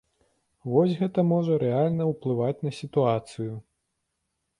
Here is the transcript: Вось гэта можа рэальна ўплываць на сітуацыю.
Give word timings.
Вось 0.75 0.93
гэта 1.01 1.25
можа 1.31 1.57
рэальна 1.63 2.07
ўплываць 2.11 2.63
на 2.69 2.73
сітуацыю. 2.79 3.53